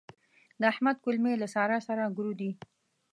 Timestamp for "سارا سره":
1.55-2.13